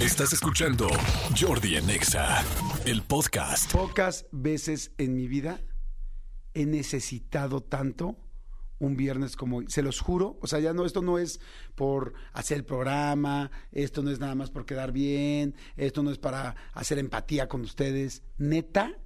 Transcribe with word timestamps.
Estás 0.00 0.32
escuchando 0.32 0.88
Jordi 1.38 1.76
en 1.76 1.90
Exa, 1.90 2.42
el 2.86 3.02
podcast. 3.02 3.70
Pocas 3.70 4.24
veces 4.32 4.92
en 4.96 5.14
mi 5.14 5.28
vida 5.28 5.60
he 6.54 6.64
necesitado 6.64 7.62
tanto 7.62 8.16
un 8.78 8.96
viernes 8.96 9.36
como 9.36 9.58
hoy. 9.58 9.66
Se 9.68 9.82
los 9.82 10.00
juro. 10.00 10.38
O 10.40 10.46
sea, 10.46 10.58
ya 10.58 10.72
no, 10.72 10.86
esto 10.86 11.02
no 11.02 11.18
es 11.18 11.38
por 11.74 12.14
hacer 12.32 12.56
el 12.56 12.64
programa, 12.64 13.50
esto 13.72 14.02
no 14.02 14.10
es 14.10 14.20
nada 14.20 14.34
más 14.34 14.50
por 14.50 14.64
quedar 14.64 14.90
bien, 14.90 15.54
esto 15.76 16.02
no 16.02 16.10
es 16.10 16.16
para 16.16 16.56
hacer 16.72 16.98
empatía 16.98 17.46
con 17.46 17.60
ustedes. 17.60 18.22
Neta, 18.38 18.96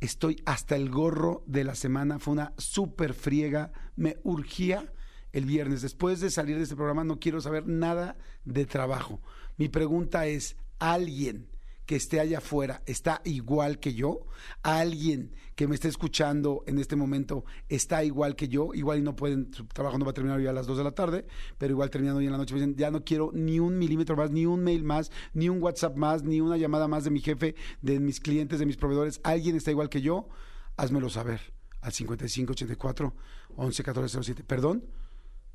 estoy 0.00 0.42
hasta 0.44 0.76
el 0.76 0.90
gorro 0.90 1.42
de 1.46 1.64
la 1.64 1.74
semana. 1.74 2.18
Fue 2.18 2.34
una 2.34 2.52
súper 2.58 3.14
friega. 3.14 3.72
Me 3.96 4.18
urgía 4.24 4.91
el 5.32 5.46
viernes. 5.46 5.82
Después 5.82 6.20
de 6.20 6.30
salir 6.30 6.56
de 6.56 6.64
este 6.64 6.76
programa 6.76 7.04
no 7.04 7.18
quiero 7.18 7.40
saber 7.40 7.66
nada 7.66 8.16
de 8.44 8.66
trabajo. 8.66 9.20
Mi 9.56 9.68
pregunta 9.68 10.26
es, 10.26 10.56
¿alguien 10.78 11.48
que 11.86 11.96
esté 11.96 12.20
allá 12.20 12.38
afuera 12.38 12.82
está 12.86 13.20
igual 13.24 13.78
que 13.78 13.94
yo? 13.94 14.26
¿Alguien 14.62 15.34
que 15.54 15.66
me 15.66 15.74
esté 15.74 15.88
escuchando 15.88 16.62
en 16.66 16.78
este 16.78 16.96
momento 16.96 17.44
está 17.68 18.04
igual 18.04 18.36
que 18.36 18.48
yo? 18.48 18.72
Igual 18.74 18.98
y 18.98 19.02
no 19.02 19.16
pueden, 19.16 19.52
su 19.52 19.66
trabajo 19.66 19.98
no 19.98 20.04
va 20.04 20.12
a 20.12 20.14
terminar 20.14 20.38
hoy 20.38 20.46
a 20.46 20.52
las 20.52 20.66
2 20.66 20.78
de 20.78 20.84
la 20.84 20.92
tarde, 20.92 21.26
pero 21.58 21.72
igual 21.72 21.90
terminando 21.90 22.18
hoy 22.20 22.26
en 22.26 22.32
la 22.32 22.38
noche, 22.38 22.54
me 22.54 22.60
dicen, 22.60 22.76
ya 22.76 22.90
no 22.90 23.04
quiero 23.04 23.30
ni 23.32 23.58
un 23.58 23.78
milímetro 23.78 24.16
más, 24.16 24.30
ni 24.30 24.46
un 24.46 24.62
mail 24.62 24.84
más, 24.84 25.10
ni 25.34 25.48
un 25.48 25.62
WhatsApp 25.62 25.96
más, 25.96 26.22
ni 26.22 26.40
una 26.40 26.56
llamada 26.56 26.88
más 26.88 27.04
de 27.04 27.10
mi 27.10 27.20
jefe, 27.20 27.54
de 27.80 28.00
mis 28.00 28.20
clientes, 28.20 28.58
de 28.58 28.66
mis 28.66 28.76
proveedores. 28.76 29.20
¿Alguien 29.24 29.56
está 29.56 29.70
igual 29.70 29.88
que 29.88 30.00
yo? 30.00 30.28
Házmelo 30.76 31.10
saber 31.10 31.40
al 31.80 31.92
5584 31.92 33.14
111407. 33.56 34.44
Perdón, 34.44 34.84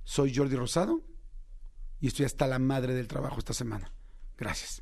soy 0.08 0.34
Jordi 0.34 0.56
Rosado 0.56 1.02
y 2.00 2.08
estoy 2.08 2.26
hasta 2.26 2.48
la 2.48 2.60
madre 2.60 2.94
del 2.94 3.10
trabajo 3.10 3.40
esta 3.40 3.54
semana. 3.54 3.92
Gracias. 4.38 4.82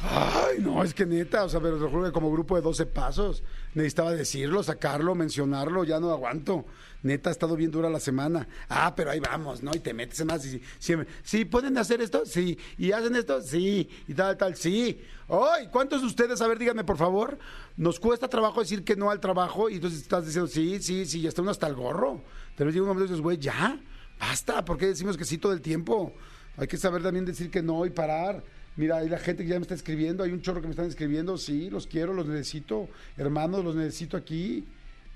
Ay, 0.00 0.58
no, 0.60 0.84
es 0.84 0.94
que 0.94 1.04
neta, 1.04 1.44
o 1.44 1.48
sea, 1.48 1.60
pero 1.60 1.76
te 1.76 1.90
juro 1.90 2.04
que 2.04 2.12
como 2.12 2.30
grupo 2.30 2.54
de 2.54 2.62
12 2.62 2.86
pasos 2.86 3.42
necesitaba 3.74 4.12
decirlo, 4.12 4.62
sacarlo, 4.62 5.14
mencionarlo, 5.14 5.82
ya 5.82 5.98
no 5.98 6.12
aguanto. 6.12 6.66
Neta, 7.02 7.30
ha 7.30 7.32
estado 7.32 7.56
bien 7.56 7.70
dura 7.70 7.90
la 7.90 7.98
semana. 7.98 8.48
Ah, 8.68 8.94
pero 8.94 9.10
ahí 9.10 9.20
vamos, 9.20 9.62
¿no? 9.62 9.72
Y 9.74 9.80
te 9.80 9.94
metes 9.94 10.24
más 10.24 10.44
y 10.46 10.60
siempre, 10.78 11.08
sí, 11.22 11.44
¿pueden 11.44 11.78
hacer 11.78 12.00
esto? 12.00 12.24
Sí. 12.26 12.58
¿Y 12.76 12.92
hacen 12.92 13.16
esto? 13.16 13.40
Sí. 13.40 13.88
Y 14.06 14.14
tal, 14.14 14.36
tal, 14.36 14.56
sí. 14.56 15.00
Ay, 15.28 15.68
¿cuántos 15.72 16.00
de 16.00 16.06
ustedes, 16.06 16.40
a 16.40 16.46
ver, 16.46 16.58
díganme 16.58 16.84
por 16.84 16.96
favor, 16.96 17.38
nos 17.76 17.98
cuesta 17.98 18.28
trabajo 18.28 18.60
decir 18.60 18.84
que 18.84 18.96
no 18.96 19.10
al 19.10 19.20
trabajo 19.20 19.68
y 19.68 19.74
entonces 19.76 20.00
estás 20.00 20.26
diciendo, 20.26 20.48
sí, 20.48 20.80
sí, 20.80 21.06
sí, 21.06 21.22
ya 21.22 21.28
está 21.28 21.42
uno 21.42 21.50
hasta 21.50 21.66
el 21.66 21.74
gorro. 21.74 22.22
Pero 22.56 22.70
llega 22.70 22.82
un 22.82 22.88
momento 22.88 23.06
y 23.06 23.08
dices, 23.08 23.22
güey, 23.22 23.38
ya, 23.38 23.80
basta, 24.18 24.64
¿por 24.64 24.78
qué 24.78 24.86
decimos 24.86 25.16
que 25.16 25.24
sí 25.24 25.38
todo 25.38 25.52
el 25.52 25.60
tiempo? 25.60 26.14
Hay 26.56 26.66
que 26.66 26.76
saber 26.76 27.02
también 27.02 27.24
decir 27.24 27.50
que 27.50 27.62
no 27.62 27.84
y 27.86 27.90
parar. 27.90 28.42
Mira, 28.78 28.98
hay 28.98 29.08
la 29.08 29.18
gente 29.18 29.42
que 29.42 29.48
ya 29.48 29.56
me 29.56 29.62
está 29.62 29.74
escribiendo, 29.74 30.22
hay 30.22 30.30
un 30.30 30.40
chorro 30.40 30.60
que 30.60 30.68
me 30.68 30.70
están 30.70 30.86
escribiendo, 30.86 31.36
sí, 31.36 31.68
los 31.68 31.88
quiero, 31.88 32.14
los 32.14 32.28
necesito, 32.28 32.88
hermanos, 33.16 33.64
los 33.64 33.74
necesito 33.74 34.16
aquí. 34.16 34.64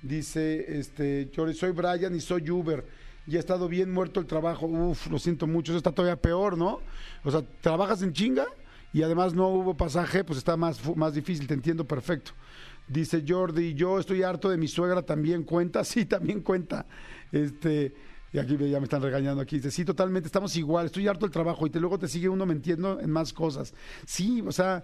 Dice, 0.03 0.81
este, 0.81 1.31
yo 1.33 1.51
soy 1.53 1.71
Brian 1.71 2.13
y 2.13 2.21
soy 2.21 2.51
Uber. 2.51 2.85
Y 3.25 3.37
ha 3.37 3.39
estado 3.39 3.69
bien 3.69 3.93
muerto 3.93 4.19
el 4.19 4.27
trabajo. 4.27 4.67
Uf, 4.67 5.07
lo 5.07 5.17
siento 5.21 5.47
mucho, 5.47 5.71
eso 5.71 5.77
está 5.77 5.93
todavía 5.93 6.21
peor, 6.21 6.59
¿no? 6.59 6.81
O 7.23 7.31
sea, 7.31 7.43
trabajas 7.61 8.03
en 8.03 8.13
chinga 8.13 8.47
y 8.93 9.05
además 9.05 9.33
no 9.33 9.47
hubo 9.51 9.77
pasaje, 9.77 10.25
pues 10.25 10.39
está 10.39 10.57
más, 10.57 10.81
más 10.97 11.15
difícil, 11.15 11.47
te 11.47 11.55
entiendo 11.55 11.85
perfecto. 11.85 12.33
Dice 12.89 13.23
Jordi, 13.25 13.75
yo 13.75 14.01
estoy 14.01 14.25
harto 14.25 14.51
de 14.51 14.57
mi 14.57 14.67
suegra, 14.67 15.03
también 15.03 15.45
cuenta, 15.45 15.85
sí, 15.85 16.05
también 16.05 16.41
cuenta. 16.41 16.85
Este, 17.31 17.95
y 18.33 18.39
aquí 18.39 18.57
ya 18.57 18.81
me 18.81 18.85
están 18.85 19.03
regañando 19.03 19.43
aquí. 19.43 19.57
Dice, 19.57 19.71
sí, 19.71 19.85
totalmente, 19.85 20.27
estamos 20.27 20.57
igual, 20.57 20.87
estoy 20.87 21.07
harto 21.07 21.27
del 21.27 21.33
trabajo 21.33 21.67
y 21.67 21.71
te, 21.71 21.79
luego 21.79 21.99
te 21.99 22.09
sigue 22.09 22.29
uno 22.29 22.47
mintiendo 22.47 22.99
en 23.01 23.11
más 23.11 23.33
cosas. 23.33 23.75
Sí, 24.07 24.43
o 24.47 24.53
sea, 24.53 24.83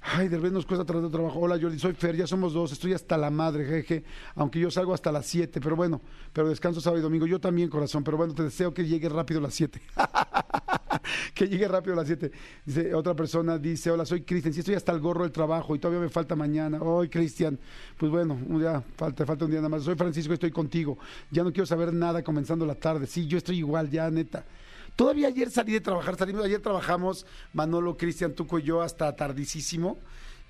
ay, 0.00 0.28
de 0.28 0.36
repente 0.36 0.54
nos 0.54 0.66
cuesta 0.66 0.84
tratar 0.84 1.04
de 1.04 1.10
trabajo. 1.10 1.38
Hola 1.38 1.58
Jordi, 1.60 1.78
soy 1.78 1.94
Fer, 1.94 2.16
ya 2.16 2.26
somos 2.26 2.52
dos, 2.52 2.72
estoy 2.72 2.92
hasta 2.92 3.16
la 3.16 3.30
madre, 3.30 3.64
jeje, 3.64 4.04
aunque 4.34 4.58
yo 4.58 4.70
salgo 4.70 4.92
hasta 4.92 5.12
las 5.12 5.26
7, 5.26 5.60
pero 5.60 5.76
bueno, 5.76 6.00
pero 6.32 6.48
descanso 6.48 6.80
sábado 6.80 6.98
y 6.98 7.02
domingo. 7.02 7.26
Yo 7.26 7.40
también, 7.40 7.68
corazón, 7.68 8.02
pero 8.02 8.16
bueno, 8.16 8.34
te 8.34 8.42
deseo 8.42 8.74
que 8.74 8.84
llegue 8.84 9.08
rápido 9.08 9.40
las 9.40 9.54
7. 9.54 9.80
que 11.34 11.48
llegue 11.48 11.66
rápido 11.68 11.94
a 11.94 11.96
las 11.96 12.06
7. 12.06 12.30
Dice, 12.64 12.94
otra 12.94 13.14
persona 13.14 13.58
dice, 13.58 13.90
hola, 13.90 14.04
soy 14.04 14.22
Cristian, 14.22 14.52
sí 14.52 14.60
estoy 14.60 14.74
hasta 14.74 14.92
el 14.92 15.00
gorro 15.00 15.22
del 15.22 15.32
trabajo 15.32 15.74
y 15.74 15.78
todavía 15.78 16.00
me 16.00 16.08
falta 16.08 16.36
mañana. 16.36 16.80
Hoy, 16.80 17.08
Cristian, 17.08 17.58
pues 17.96 18.10
bueno, 18.10 18.38
un 18.46 18.60
día, 18.60 18.82
falta, 18.96 19.26
falta 19.26 19.44
un 19.44 19.50
día 19.50 19.60
nada 19.60 19.68
más. 19.68 19.82
Soy 19.82 19.94
Francisco, 19.94 20.32
estoy 20.32 20.50
contigo. 20.50 20.98
Ya 21.30 21.42
no 21.42 21.52
quiero 21.52 21.66
saber 21.66 21.92
nada 21.92 22.22
comenzando 22.22 22.66
la 22.66 22.74
tarde. 22.74 23.06
Sí, 23.06 23.26
yo 23.26 23.38
estoy 23.38 23.58
igual, 23.58 23.90
ya, 23.90 24.10
neta. 24.10 24.44
Todavía 24.96 25.28
ayer 25.28 25.50
salí 25.50 25.72
de 25.72 25.80
trabajar, 25.80 26.16
salimos, 26.16 26.44
ayer 26.44 26.60
trabajamos, 26.60 27.24
Manolo, 27.52 27.96
Cristian, 27.96 28.34
Tuco 28.34 28.58
y 28.58 28.64
yo 28.64 28.82
hasta 28.82 29.14
tardísimo. 29.16 29.98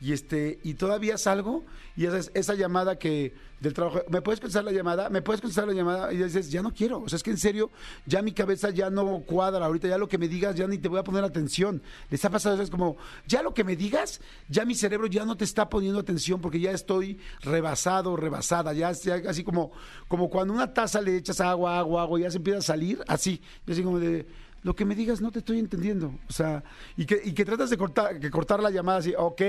Y 0.01 0.13
este, 0.13 0.59
y 0.63 0.75
todavía 0.75 1.19
salgo, 1.19 1.65
y 1.95 2.07
esa, 2.07 2.19
es- 2.19 2.31
esa 2.35 2.55
llamada 2.55 2.99
que 2.99 3.35
del 3.61 3.75
trabajo, 3.75 4.01
¿me 4.09 4.23
puedes 4.23 4.41
contestar 4.41 4.65
la 4.65 4.73
llamada? 4.73 5.11
¿Me 5.11 5.21
puedes 5.21 5.43
contestar 5.43 5.67
la 5.69 5.75
llamada? 5.75 6.11
Y 6.15 6.17
dices, 6.17 6.51
ya 6.51 6.63
no 6.63 6.73
quiero. 6.73 7.01
O 7.03 7.09
sea, 7.11 7.19
es 7.19 7.23
que 7.23 7.31
en 7.31 7.37
serio, 7.37 7.71
ya 8.07 8.23
mi 8.23 8.33
cabeza 8.33 8.71
ya 8.71 8.89
no 8.89 9.21
cuadra. 9.27 9.67
Ahorita 9.67 9.89
ya 9.89 9.99
lo 9.99 10.09
que 10.09 10.17
me 10.17 10.27
digas, 10.27 10.57
ya 10.57 10.67
ni 10.67 10.79
te 10.79 10.89
voy 10.89 10.99
a 10.99 11.05
poner 11.05 11.23
atención. 11.23 11.83
Les 12.09 12.25
ha 12.25 12.31
pasado, 12.31 12.63
es 12.63 12.71
como, 12.71 12.97
ya 13.27 13.43
lo 13.43 13.53
que 13.53 13.63
me 13.63 13.77
digas, 13.77 14.23
ya 14.49 14.65
mi 14.65 14.75
cerebro 14.75 15.07
ya 15.07 15.27
no 15.27 15.37
te 15.37 15.45
está 15.45 15.69
poniendo 15.69 16.01
atención 16.01 16.41
porque 16.41 16.59
ya 16.61 16.71
estoy 16.71 17.19
rebasado, 17.43 18.17
rebasada. 18.17 18.73
Ya, 18.73 18.89
así 18.89 19.45
como, 19.45 19.71
como 20.09 20.31
cuando 20.31 20.55
una 20.55 20.73
taza 20.73 21.03
le 21.03 21.19
echas 21.19 21.43
agua, 21.43 21.79
agua, 21.79 22.01
agua, 22.05 22.19
y 22.19 22.23
ya 22.23 22.31
se 22.31 22.39
empieza 22.39 22.61
a 22.61 22.63
salir, 22.63 23.05
así. 23.07 23.43
Yo 23.67 23.75
así 23.75 23.83
como 23.83 23.99
de 23.99 24.27
lo 24.63 24.75
que 24.75 24.85
me 24.87 24.95
digas 24.95 25.21
no 25.21 25.31
te 25.33 25.41
estoy 25.41 25.59
entendiendo. 25.59 26.15
O 26.29 26.33
sea, 26.33 26.65
y 26.97 27.05
que, 27.05 27.21
y 27.23 27.33
que 27.35 27.45
tratas 27.45 27.69
de 27.69 27.77
cortar, 27.77 28.19
que 28.19 28.31
cortar 28.31 28.63
la 28.63 28.71
llamada 28.71 28.99
así, 29.01 29.13
ok, 29.17 29.43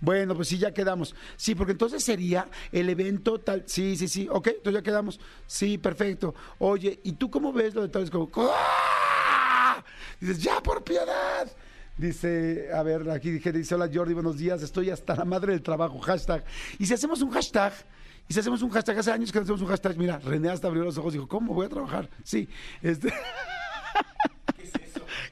bueno, 0.00 0.34
pues 0.34 0.48
sí, 0.48 0.58
ya 0.58 0.72
quedamos. 0.72 1.14
Sí, 1.36 1.54
porque 1.54 1.72
entonces 1.72 2.04
sería 2.04 2.48
el 2.72 2.88
evento 2.88 3.38
tal, 3.40 3.64
sí, 3.66 3.96
sí, 3.96 4.08
sí, 4.08 4.28
ok, 4.30 4.48
entonces 4.48 4.74
ya 4.74 4.82
quedamos. 4.82 5.20
Sí, 5.46 5.78
perfecto. 5.78 6.34
Oye, 6.58 7.00
¿y 7.02 7.12
tú 7.12 7.30
cómo 7.30 7.52
ves 7.52 7.74
lo 7.74 7.82
de 7.82 7.88
tal? 7.88 8.04
Es 8.04 8.10
como, 8.10 8.30
¡ah! 8.36 9.84
Dices, 10.20 10.42
ya, 10.42 10.62
por 10.62 10.84
piedad. 10.84 11.50
Dice, 11.96 12.68
a 12.72 12.82
ver, 12.84 13.10
aquí 13.10 13.30
dije, 13.30 13.50
dice, 13.50 13.74
hola 13.74 13.90
Jordi, 13.92 14.14
buenos 14.14 14.38
días, 14.38 14.62
estoy 14.62 14.90
hasta 14.90 15.16
la 15.16 15.24
madre 15.24 15.52
del 15.52 15.62
trabajo, 15.62 15.98
hashtag. 15.98 16.44
Y 16.78 16.86
si 16.86 16.94
hacemos 16.94 17.20
un 17.22 17.30
hashtag, 17.30 17.72
y 18.28 18.34
si 18.34 18.38
hacemos 18.38 18.62
un 18.62 18.70
hashtag, 18.70 18.98
hace 18.98 19.10
años 19.10 19.32
que 19.32 19.38
hacemos 19.40 19.60
un 19.60 19.66
hashtag, 19.66 19.96
mira, 19.96 20.18
René 20.20 20.48
hasta 20.50 20.68
abrió 20.68 20.84
los 20.84 20.96
ojos 20.96 21.14
y 21.14 21.16
dijo, 21.16 21.26
¿cómo 21.26 21.54
voy 21.54 21.66
a 21.66 21.68
trabajar? 21.68 22.08
Sí, 22.22 22.48
este... 22.82 23.12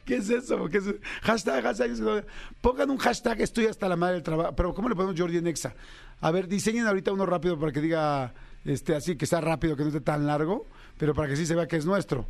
¿Qué 0.07 0.17
es 0.17 0.31
eso? 0.31 0.69
¿Qué? 0.69 0.81
Hashtag, 1.23 1.65
hashtag. 1.65 2.25
Pongan 2.61 2.91
un 2.91 2.97
hashtag, 2.97 3.41
estoy 3.41 3.67
hasta 3.67 3.89
la 3.89 3.97
madre 3.97 4.15
del 4.15 4.23
trabajo. 4.23 4.55
Pero 4.55 4.73
¿cómo 4.73 4.89
le 4.89 4.95
ponemos 4.95 5.21
Jordi 5.21 5.39
en 5.39 5.49
Exa? 5.49 5.75
A 6.21 6.31
ver, 6.31 6.47
diseñen 6.47 6.87
ahorita 6.87 7.13
uno 7.13 7.27
rápido 7.27 7.59
para 7.59 7.73
que 7.73 7.81
diga, 7.81 8.33
este, 8.65 8.95
así, 8.95 9.17
que 9.17 9.27
sea 9.27 9.41
rápido, 9.41 9.77
que 9.77 9.83
no 9.83 9.89
esté 9.89 10.01
tan 10.01 10.25
largo, 10.25 10.65
pero 10.97 11.13
para 11.13 11.29
que 11.29 11.37
sí 11.37 11.45
se 11.45 11.57
vea 11.57 11.67
que 11.67 11.77
es 11.77 11.85
nuestro. 11.85 12.27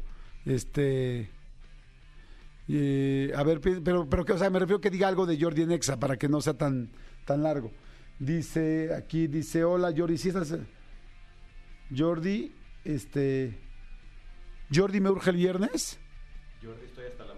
Este... 0.46 1.30
eh, 2.68 3.32
a 3.36 3.42
ver, 3.42 3.60
pero, 3.60 4.08
pero 4.08 4.24
que, 4.24 4.32
o 4.32 4.38
sea, 4.38 4.48
me 4.48 4.58
refiero 4.58 4.80
que 4.80 4.90
diga 4.90 5.06
algo 5.06 5.26
de 5.26 5.38
Jordi 5.38 5.62
en 5.62 5.72
Exa 5.72 5.98
para 5.98 6.16
que 6.16 6.28
no 6.28 6.40
sea 6.40 6.54
tan, 6.54 6.90
tan 7.26 7.42
largo. 7.42 7.70
Dice, 8.18 8.94
aquí 8.94 9.26
dice, 9.26 9.64
hola 9.64 9.92
Jordi, 9.94 10.16
¿sí 10.16 10.28
estás? 10.28 10.56
Jordi, 11.94 12.54
este... 12.84 13.60
Jordi, 14.74 15.00
¿me 15.00 15.10
urge 15.10 15.30
el 15.30 15.36
viernes? 15.36 15.98
Jordi, 16.64 16.86
hasta 17.08 17.24
la 17.24 17.34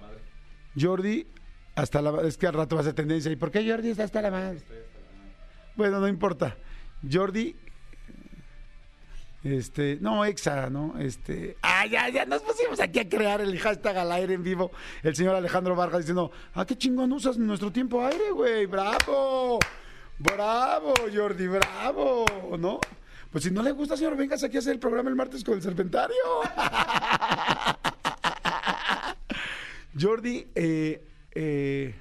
es 2.25 2.39
que 2.39 2.47
al 2.47 2.55
rato 2.55 2.77
va 2.77 2.83
a 2.83 2.84
ser 2.84 2.94
tendencia. 2.94 3.31
¿Y 3.31 3.37
por 3.37 3.50
qué 3.50 3.69
Jordi 3.69 3.91
está 3.91 4.05
hasta 4.05 4.22
la 4.22 4.31
madre? 4.31 4.59
Bueno, 5.77 6.00
no 6.00 6.09
importa. 6.09 6.56
Jordi, 7.11 7.55
este, 9.44 9.99
no, 10.00 10.25
exa, 10.25 10.69
¿no? 10.69 10.99
Este, 10.99 11.56
ah, 11.62 11.87
ya, 11.87 12.09
ya 12.09 12.27
nos 12.27 12.43
pusimos 12.43 12.81
aquí 12.81 12.99
a 12.99 13.09
crear 13.09 13.41
el 13.41 13.56
hashtag 13.59 13.97
al 13.97 14.11
aire 14.12 14.34
en 14.34 14.43
vivo. 14.43 14.72
El 15.03 15.15
señor 15.15 15.37
Alejandro 15.37 15.77
Vargas 15.77 16.00
diciendo, 16.00 16.33
ah, 16.55 16.66
qué 16.66 16.77
chingón 16.77 17.13
usas 17.13 17.39
nuestro 17.39 17.71
tiempo 17.71 18.04
aire, 18.04 18.30
güey, 18.33 18.66
bravo, 18.66 19.60
bravo, 20.19 20.95
Jordi, 21.15 21.47
bravo, 21.47 22.25
¿no? 22.59 22.80
Pues 23.30 23.45
si 23.45 23.51
no 23.51 23.63
le 23.63 23.72
gusta, 23.72 23.97
señor, 23.97 24.16
vengas 24.16 24.42
aquí 24.42 24.57
a 24.57 24.60
hacer 24.60 24.72
el 24.72 24.80
programa 24.80 25.10
el 25.10 25.16
martes 25.16 25.45
con 25.45 25.54
el 25.54 25.63
Serpentario. 25.63 26.16
Jordi, 29.98 30.47
eh, 30.54 31.03
eh, 31.34 31.95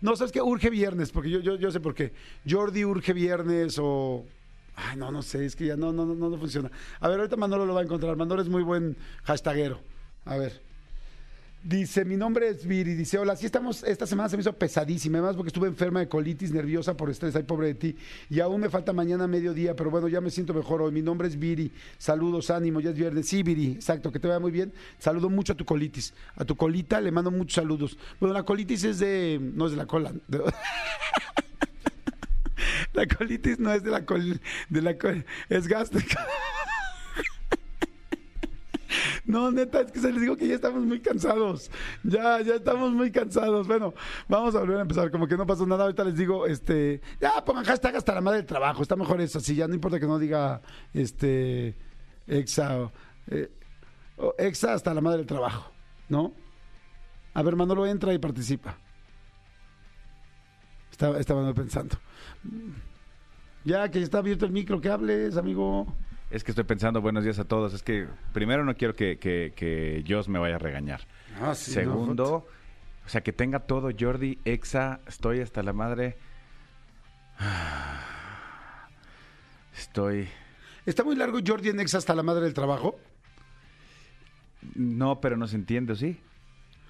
no, 0.00 0.16
sabes 0.16 0.32
que 0.32 0.40
urge 0.40 0.70
viernes, 0.70 1.10
porque 1.10 1.30
yo, 1.30 1.40
yo, 1.40 1.56
yo 1.56 1.70
sé 1.70 1.80
por 1.80 1.94
qué. 1.94 2.12
Jordi 2.48 2.84
urge 2.84 3.12
viernes 3.12 3.78
o. 3.80 4.24
Ay, 4.76 4.96
no, 4.96 5.10
no 5.10 5.22
sé, 5.22 5.44
es 5.44 5.56
que 5.56 5.66
ya 5.66 5.76
no, 5.76 5.92
no, 5.92 6.06
no, 6.06 6.14
no 6.14 6.38
funciona. 6.38 6.70
A 7.00 7.08
ver, 7.08 7.18
ahorita 7.18 7.36
Manolo 7.36 7.66
lo 7.66 7.74
va 7.74 7.80
a 7.80 7.84
encontrar. 7.84 8.16
Manolo 8.16 8.40
es 8.40 8.48
muy 8.48 8.62
buen 8.62 8.96
hashtagero. 9.24 9.80
A 10.24 10.36
ver. 10.36 10.69
Dice, 11.62 12.06
mi 12.06 12.16
nombre 12.16 12.48
es 12.48 12.66
Viri. 12.66 12.94
Dice, 12.94 13.18
hola, 13.18 13.36
sí 13.36 13.44
estamos, 13.44 13.82
esta 13.82 14.06
semana 14.06 14.30
se 14.30 14.36
me 14.36 14.40
hizo 14.40 14.54
pesadísima, 14.54 15.18
además 15.18 15.36
porque 15.36 15.48
estuve 15.48 15.68
enferma 15.68 16.00
de 16.00 16.08
colitis, 16.08 16.52
nerviosa 16.52 16.96
por 16.96 17.10
estrés, 17.10 17.36
ay, 17.36 17.42
pobre 17.42 17.66
de 17.68 17.74
ti. 17.74 17.96
Y 18.30 18.40
aún 18.40 18.62
me 18.62 18.70
falta 18.70 18.94
mañana 18.94 19.26
mediodía, 19.26 19.76
pero 19.76 19.90
bueno, 19.90 20.08
ya 20.08 20.22
me 20.22 20.30
siento 20.30 20.54
mejor 20.54 20.80
hoy. 20.80 20.90
Mi 20.90 21.02
nombre 21.02 21.28
es 21.28 21.38
Viri. 21.38 21.70
Saludos, 21.98 22.50
ánimo, 22.50 22.80
ya 22.80 22.90
es 22.90 22.96
viernes. 22.96 23.28
Sí, 23.28 23.42
Viri, 23.42 23.72
exacto, 23.72 24.10
que 24.10 24.18
te 24.18 24.26
vaya 24.26 24.40
muy 24.40 24.52
bien. 24.52 24.72
Saludo 24.98 25.28
mucho 25.28 25.52
a 25.52 25.56
tu 25.56 25.66
colitis. 25.66 26.14
A 26.36 26.46
tu 26.46 26.56
colita 26.56 26.98
le 26.98 27.12
mando 27.12 27.30
muchos 27.30 27.56
saludos. 27.56 27.98
Bueno, 28.18 28.32
la 28.32 28.42
colitis 28.42 28.84
es 28.84 28.98
de, 28.98 29.38
no 29.40 29.66
es 29.66 29.72
de 29.72 29.76
la 29.76 29.86
cola. 29.86 30.14
la 32.94 33.06
colitis 33.06 33.58
no 33.58 33.70
es 33.70 33.82
de 33.82 33.90
la 33.90 34.06
col, 34.06 34.40
de 34.70 34.82
la 34.82 34.96
es 35.50 35.68
gástrica. 35.68 36.26
No, 39.30 39.52
neta, 39.52 39.82
es 39.82 39.92
que 39.92 40.00
se 40.00 40.12
les 40.12 40.22
digo 40.22 40.36
que 40.36 40.48
ya 40.48 40.56
estamos 40.56 40.84
muy 40.84 41.00
cansados. 41.00 41.70
Ya, 42.02 42.40
ya 42.40 42.56
estamos 42.56 42.90
muy 42.90 43.12
cansados. 43.12 43.68
Bueno, 43.68 43.94
vamos 44.28 44.56
a 44.56 44.58
volver 44.58 44.78
a 44.78 44.82
empezar. 44.82 45.08
Como 45.12 45.28
que 45.28 45.36
no 45.36 45.46
pasó 45.46 45.64
nada. 45.66 45.84
Ahorita 45.84 46.02
les 46.02 46.16
digo, 46.16 46.46
este, 46.46 47.00
ya 47.20 47.44
pongan 47.44 47.64
hashtag 47.64 47.94
hasta 47.94 48.12
la 48.12 48.20
madre 48.20 48.38
del 48.38 48.46
trabajo. 48.46 48.82
Está 48.82 48.96
mejor 48.96 49.20
eso. 49.20 49.38
Así 49.38 49.54
ya 49.54 49.68
no 49.68 49.74
importa 49.74 50.00
que 50.00 50.06
no 50.06 50.18
diga, 50.18 50.60
este, 50.92 51.76
exa, 52.26 52.90
eh, 53.28 53.52
exa 54.36 54.74
hasta 54.74 54.92
la 54.92 55.00
madre 55.00 55.18
del 55.18 55.26
trabajo. 55.26 55.70
¿No? 56.08 56.34
A 57.32 57.42
ver, 57.44 57.54
Manolo 57.54 57.86
entra 57.86 58.12
y 58.12 58.18
participa. 58.18 58.76
Estaba, 60.90 61.20
estaba 61.20 61.54
pensando. 61.54 61.96
Ya 63.64 63.88
que 63.92 64.02
está 64.02 64.18
abierto 64.18 64.44
el 64.44 64.50
micro, 64.50 64.80
que 64.80 64.88
hables, 64.88 65.36
amigo. 65.36 65.86
Es 66.30 66.44
que 66.44 66.52
estoy 66.52 66.62
pensando, 66.62 67.00
buenos 67.00 67.24
días 67.24 67.40
a 67.40 67.44
todos. 67.44 67.74
Es 67.74 67.82
que 67.82 68.06
primero 68.32 68.64
no 68.64 68.76
quiero 68.76 68.94
que, 68.94 69.18
que, 69.18 69.52
que 69.56 70.04
Joss 70.06 70.28
me 70.28 70.38
vaya 70.38 70.54
a 70.54 70.58
regañar. 70.58 71.00
Ah, 71.40 71.56
sí, 71.56 71.72
Segundo, 71.72 72.46
o 73.04 73.08
sea, 73.08 73.22
que 73.22 73.32
tenga 73.32 73.58
todo 73.58 73.90
Jordi, 73.98 74.38
Exa, 74.44 75.00
estoy 75.08 75.40
hasta 75.40 75.64
la 75.64 75.72
madre. 75.72 76.16
Estoy... 79.76 80.28
¿Está 80.86 81.04
muy 81.04 81.16
largo 81.16 81.40
Jordi 81.44 81.70
en 81.70 81.80
Exa 81.80 81.98
hasta 81.98 82.14
la 82.14 82.22
madre 82.22 82.44
del 82.44 82.54
trabajo? 82.54 82.96
No, 84.74 85.20
pero 85.20 85.36
no 85.36 85.48
se 85.48 85.56
entiende, 85.56 85.94
¿o 85.94 85.96
¿sí? 85.96 86.20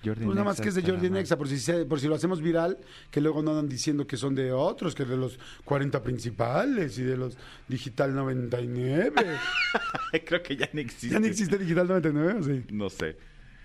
Jordi 0.04 0.24
Pues 0.24 0.34
nada 0.34 0.44
más 0.44 0.60
que 0.60 0.68
es 0.70 0.74
de 0.74 0.82
Jordi. 0.82 1.10
Nexa, 1.10 1.36
por 1.36 1.46
si, 1.48 1.58
se- 1.58 1.84
por 1.84 2.00
si 2.00 2.08
lo 2.08 2.14
hacemos 2.14 2.40
viral, 2.40 2.78
que 3.10 3.20
luego 3.20 3.42
no 3.42 3.50
andan 3.50 3.68
diciendo 3.68 4.06
que 4.06 4.16
son 4.16 4.34
de 4.34 4.50
otros, 4.52 4.94
que 4.94 5.04
de 5.04 5.16
los 5.16 5.38
40 5.64 6.02
principales 6.02 6.98
y 6.98 7.02
de 7.02 7.16
los 7.16 7.36
Digital 7.68 8.14
99. 8.14 9.12
Creo 10.26 10.42
que 10.42 10.56
ya 10.56 10.68
no 10.72 10.80
existe. 10.80 11.08
¿Ya 11.10 11.20
no 11.20 11.26
existe 11.26 11.58
Digital 11.58 11.86
99 11.88 12.34
o 12.38 12.42
sí? 12.42 12.64
No 12.70 12.88
sé. 12.90 13.16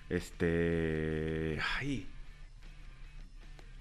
Este... 0.10 1.58
Ay... 1.80 2.08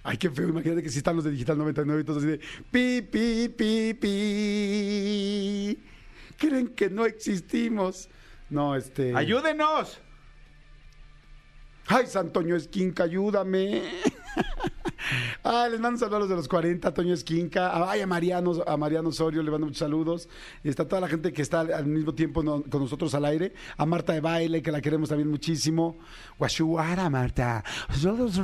Ay, 0.06 0.18
qué 0.18 0.28
feo, 0.30 0.50
imagínate 0.50 0.82
que 0.82 0.90
si 0.90 0.98
están 0.98 1.16
los 1.16 1.24
de 1.24 1.30
Digital 1.30 1.56
99 1.56 2.02
y 2.02 2.04
todos 2.04 2.22
así 2.22 2.32
de 2.32 2.38
pi, 2.70 3.00
pi, 3.00 3.48
pi, 3.48 3.94
pi. 3.94 5.78
Creen 6.36 6.68
que 6.68 6.90
no 6.90 7.06
existimos. 7.06 8.10
No, 8.50 8.76
este... 8.76 9.14
¡Ayúdenos! 9.16 9.98
Ay, 11.86 12.06
Santoño 12.06 12.56
Esquinca, 12.56 13.04
ayúdame. 13.04 13.82
Ay, 15.42 15.70
les 15.72 15.80
mando 15.80 15.98
saludos 15.98 16.16
a 16.16 16.20
los 16.20 16.28
de 16.30 16.36
los 16.36 16.48
40, 16.48 16.94
Toño 16.94 17.12
Esquinca. 17.12 17.90
Ay, 17.90 18.00
a 18.00 18.06
Mariano, 18.06 18.52
a 18.66 18.76
Mariano 18.78 19.10
Osorio, 19.10 19.42
le 19.42 19.50
mando 19.50 19.66
muchos 19.66 19.80
saludos. 19.80 20.28
Está 20.62 20.88
toda 20.88 21.02
la 21.02 21.08
gente 21.08 21.32
que 21.32 21.42
está 21.42 21.60
al 21.60 21.86
mismo 21.86 22.14
tiempo 22.14 22.42
no- 22.42 22.62
con 22.62 22.80
nosotros 22.80 23.14
al 23.14 23.26
aire. 23.26 23.52
A 23.76 23.84
Marta 23.84 24.14
de 24.14 24.20
Baile, 24.20 24.62
que 24.62 24.72
la 24.72 24.80
queremos 24.80 25.10
también 25.10 25.28
muchísimo. 25.30 25.98
Guashuara, 26.38 27.10
Marta. 27.10 27.62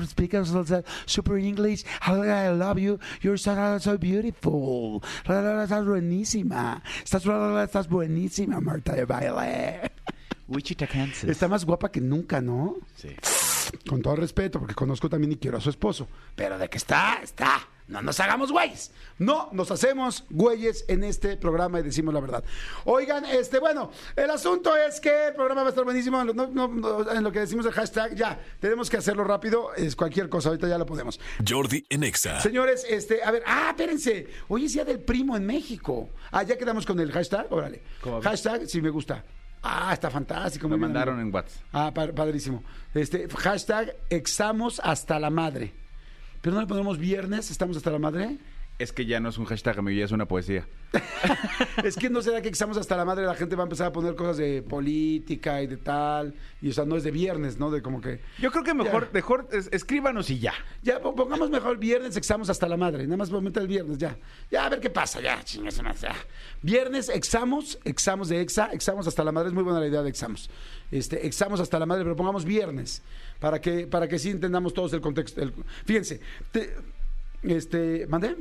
Speakers 0.07 0.53
super 1.07 1.39
English. 1.39 1.85
I 2.07 2.51
love 2.51 2.79
you. 2.79 2.99
You're 3.23 3.39
so, 3.39 3.79
so 3.79 3.97
beautiful. 3.97 5.01
Estás 5.25 5.85
buenísima. 5.87 6.83
Estás, 7.03 7.25
estás 7.65 7.89
buenísima, 7.89 8.61
Marta 8.61 8.95
de 8.95 9.05
Baile. 9.07 9.91
Wichita, 10.51 10.87
Kansas. 10.87 11.31
Está 11.31 11.47
más 11.47 11.65
guapa 11.65 11.91
que 11.93 12.01
nunca, 12.01 12.41
¿no? 12.41 12.77
Sí. 12.97 13.15
Con 13.89 14.03
todo 14.03 14.17
respeto, 14.17 14.59
porque 14.59 14.75
conozco 14.75 15.09
también 15.09 15.33
y 15.33 15.37
quiero 15.37 15.59
a 15.59 15.61
su 15.61 15.71
esposo. 15.71 16.09
Pero 16.35 16.59
de 16.59 16.69
que 16.69 16.77
está, 16.77 17.21
está. 17.23 17.69
No 17.87 18.03
nos 18.03 18.19
hagamos 18.19 18.51
güeyes. 18.51 18.91
No 19.19 19.49
nos 19.53 19.71
hacemos 19.71 20.25
güeyes 20.29 20.85
en 20.89 21.05
este 21.05 21.37
programa 21.37 21.79
y 21.79 21.83
decimos 21.85 22.13
la 22.15 22.21
verdad. 22.21 22.45
Oigan, 22.85 23.25
este, 23.25 23.61
bueno, 23.61 23.93
el 24.17 24.31
asunto 24.31 24.77
es 24.77 25.01
que 25.01 25.29
el 25.29 25.35
programa 25.35 25.63
va 25.63 25.69
a 25.69 25.71
estar 25.71 25.85
buenísimo. 25.85 26.25
No, 26.25 26.33
no, 26.47 26.69
no, 26.69 27.13
en 27.13 27.23
lo 27.23 27.31
que 27.31 27.41
decimos 27.41 27.65
el 27.67 27.73
hashtag, 27.73 28.15
ya, 28.17 28.41
tenemos 28.59 28.91
que 28.91 28.97
hacerlo 28.97 29.23
rápido. 29.23 29.73
Es 29.75 29.95
cualquier 29.95 30.29
cosa, 30.29 30.49
ahorita 30.49 30.69
ya 30.69 30.79
lo 30.79 30.87
podemos. 30.87 31.21
Jordi 31.47 31.85
en 31.89 32.03
Exa. 32.03 32.41
Señores, 32.41 32.85
este, 32.89 33.23
a 33.23 33.31
ver, 33.31 33.45
ah, 33.47 33.69
espérense. 33.71 34.27
Hoy 34.49 34.67
es 34.67 34.73
día 34.73 34.85
del 34.85 35.01
primo 35.01 35.37
en 35.37 35.47
México. 35.47 36.11
Ah, 36.33 36.43
ya 36.43 36.59
quedamos 36.59 36.87
con 36.87 36.99
el 36.99 37.13
hashtag, 37.13 37.53
órale. 37.53 37.83
Hashtag, 38.23 38.67
si 38.67 38.81
me 38.81 38.91
gusta. 38.91 39.25
Ah, 39.63 39.91
está 39.93 40.11
fantástico. 40.11 40.69
Me 40.69 40.77
bien, 40.77 40.81
mandaron 40.83 41.21
en 41.21 41.33
WhatsApp. 41.35 41.63
Ah, 41.73 41.93
pa- 41.95 42.13
padrísimo. 42.13 42.65
Este, 42.95 43.29
hashtag 43.29 43.95
examos 44.09 44.81
hasta 44.83 45.19
la 45.19 45.31
madre. 45.31 45.73
Pero 46.41 46.55
no 46.55 46.61
le 46.63 46.67
pondremos 46.67 46.97
viernes, 46.99 47.51
estamos 47.51 47.77
hasta 47.77 47.91
la 47.91 47.99
madre. 47.99 48.39
Es 48.81 48.93
que 48.95 49.05
ya 49.05 49.21
no 49.21 49.29
es 49.29 49.37
un 49.37 49.45
hashtag, 49.45 49.79
amigo, 49.79 49.99
ya 49.99 50.07
es 50.07 50.11
una 50.13 50.27
poesía. 50.27 50.67
Es 51.85 51.97
que 51.97 52.09
no 52.09 52.23
será 52.23 52.41
que 52.41 52.49
examos 52.49 52.77
hasta 52.79 52.97
la 52.97 53.05
madre, 53.05 53.25
la 53.27 53.35
gente 53.35 53.55
va 53.55 53.63
a 53.63 53.67
empezar 53.67 53.87
a 53.89 53.93
poner 53.93 54.15
cosas 54.15 54.39
de 54.39 54.63
política 54.63 55.61
y 55.63 55.67
de 55.67 55.77
tal. 55.77 56.35
Y 56.63 56.71
o 56.71 56.73
sea, 56.73 56.85
no 56.87 56.97
es 56.97 57.05
de 57.05 57.11
viernes, 57.11 57.59
¿no? 57.59 57.71
De 57.71 57.83
como 57.83 58.01
que. 58.01 58.21
Yo 58.39 58.51
creo 58.51 58.65
que 58.65 58.73
mejor, 58.73 59.05
Ya. 59.07 59.11
mejor 59.13 59.49
es- 59.53 59.69
escríbanos 59.71 60.31
y 60.31 60.39
ya. 60.39 60.55
Ya 60.83 60.99
po- 61.01 61.15
pongamos 61.15 61.51
mejor 61.51 61.77
viernes, 61.79 62.17
examos 62.17 62.49
hasta 62.49 62.67
la 62.69 62.77
madre. 62.79 63.05
Nada 63.05 63.19
más 63.19 63.31
momento 63.31 63.61
el 63.61 63.69
viernes, 63.69 63.99
ya. 63.99 64.17
Ya, 64.51 64.65
a 64.65 64.69
ver 64.71 64.81
qué 64.81 64.89
pasa, 64.89 65.21
ya, 65.21 65.43
chingas 65.45 65.81
más, 65.83 66.01
ya. 66.01 66.15
Viernes, 66.63 67.11
examos, 67.11 67.79
examos 67.85 68.29
de 68.31 68.41
exa, 68.41 68.71
examos 68.73 69.07
hasta 69.07 69.23
la 69.23 69.31
madre. 69.33 69.49
Es 69.49 69.55
muy 69.55 69.63
buena 69.63 69.79
la 69.81 69.87
idea 69.89 70.03
de 70.03 70.09
examos. 70.09 70.49
Este, 70.91 71.27
examos 71.27 71.61
hasta 71.61 71.79
la 71.79 71.85
madre, 71.87 72.03
pero 72.03 72.17
pongamos 72.17 72.47
viernes. 72.47 73.03
Para 73.41 73.61
que, 73.61 73.87
para 73.87 74.09
que 74.09 74.19
sí 74.19 74.31
entendamos 74.31 74.73
todos 74.73 74.93
el 74.95 75.03
contexto. 75.03 75.43
el- 75.43 75.53
fíjense, 75.85 76.21
te- 76.51 76.75
este, 77.43 78.07
¿mandé? 78.09 78.37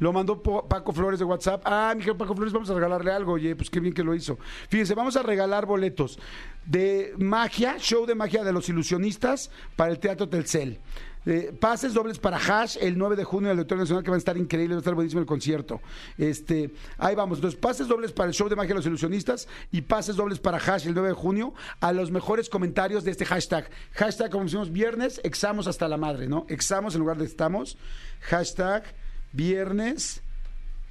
Lo 0.00 0.12
mandó 0.12 0.42
Paco 0.42 0.92
Flores 0.92 1.18
de 1.18 1.24
WhatsApp. 1.24 1.62
Ah, 1.64 1.94
mi 1.96 2.04
Paco 2.04 2.34
Flores, 2.34 2.52
vamos 2.52 2.68
a 2.70 2.74
regalarle 2.74 3.12
algo. 3.12 3.34
Oye, 3.34 3.54
pues 3.54 3.70
qué 3.70 3.78
bien 3.80 3.94
que 3.94 4.02
lo 4.02 4.14
hizo. 4.14 4.38
Fíjense, 4.68 4.94
vamos 4.94 5.16
a 5.16 5.22
regalar 5.22 5.66
boletos 5.66 6.18
de 6.66 7.14
magia, 7.18 7.78
show 7.78 8.06
de 8.06 8.14
magia 8.14 8.42
de 8.42 8.52
los 8.52 8.68
ilusionistas 8.68 9.50
para 9.76 9.92
el 9.92 9.98
Teatro 9.98 10.28
Telcel. 10.28 10.80
Eh, 11.26 11.54
pases 11.58 11.92
dobles 11.92 12.18
para 12.18 12.38
Hash 12.38 12.78
el 12.80 12.96
9 12.96 13.14
de 13.14 13.24
junio 13.24 13.50
en 13.50 13.52
el 13.52 13.58
Auditorio 13.58 13.82
Nacional, 13.82 14.02
que 14.02 14.10
va 14.10 14.16
a 14.16 14.18
estar 14.18 14.38
increíble, 14.38 14.74
va 14.74 14.78
a 14.78 14.80
estar 14.80 14.94
buenísimo 14.94 15.20
el 15.20 15.26
concierto. 15.26 15.80
Este, 16.16 16.70
ahí 16.96 17.14
vamos. 17.14 17.38
Entonces, 17.38 17.60
pases 17.60 17.88
dobles 17.88 18.12
para 18.12 18.28
el 18.28 18.34
show 18.34 18.48
de 18.48 18.56
magia 18.56 18.70
de 18.70 18.76
los 18.76 18.86
ilusionistas 18.86 19.46
y 19.70 19.82
pases 19.82 20.16
dobles 20.16 20.38
para 20.38 20.56
Hash 20.56 20.86
el 20.86 20.94
9 20.94 21.08
de 21.08 21.14
junio 21.14 21.52
a 21.80 21.92
los 21.92 22.10
mejores 22.10 22.48
comentarios 22.48 23.04
de 23.04 23.10
este 23.10 23.26
hashtag. 23.26 23.68
Hashtag, 23.92 24.30
como 24.30 24.44
decimos, 24.44 24.72
viernes, 24.72 25.20
examos 25.22 25.66
hasta 25.66 25.88
la 25.88 25.98
madre, 25.98 26.26
¿no? 26.26 26.46
Examos 26.48 26.94
en 26.94 27.00
lugar 27.00 27.18
de 27.18 27.26
estamos. 27.26 27.76
Hashtag 28.22 28.84
viernes 29.32 30.22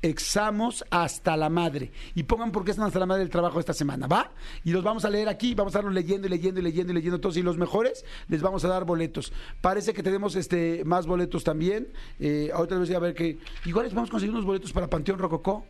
examos 0.01 0.85
hasta 0.89 1.35
la 1.35 1.49
madre. 1.49 1.91
Y 2.15 2.23
pongan 2.23 2.51
por 2.51 2.63
qué 2.63 2.71
están 2.71 2.87
hasta 2.87 2.99
la 2.99 3.05
madre 3.05 3.21
del 3.21 3.29
trabajo 3.29 3.59
esta 3.59 3.73
semana, 3.73 4.07
¿va? 4.07 4.31
Y 4.63 4.71
los 4.71 4.83
vamos 4.83 5.05
a 5.05 5.09
leer 5.09 5.29
aquí, 5.29 5.55
vamos 5.55 5.73
a 5.73 5.79
estarlos 5.79 5.93
leyendo 5.93 6.27
y 6.27 6.29
leyendo 6.29 6.59
y 6.59 6.63
leyendo 6.63 6.91
y 6.91 6.95
leyendo 6.95 7.19
todos. 7.19 7.37
Y 7.37 7.41
los 7.41 7.57
mejores 7.57 8.05
les 8.27 8.41
vamos 8.41 8.63
a 8.65 8.67
dar 8.67 8.85
boletos. 8.85 9.33
Parece 9.61 9.93
que 9.93 10.03
tenemos 10.03 10.35
este 10.35 10.83
más 10.85 11.05
boletos 11.05 11.43
también. 11.43 11.89
Eh, 12.19 12.49
ahorita 12.53 12.75
les 12.75 12.89
voy 12.89 12.95
a 12.95 12.99
ver 12.99 13.13
que. 13.13 13.39
Igual 13.65 13.85
les 13.85 13.93
vamos 13.93 14.09
a 14.09 14.11
conseguir 14.11 14.33
unos 14.33 14.45
boletos 14.45 14.71
para 14.71 14.89
Panteón 14.89 15.19
Rococó. 15.19 15.65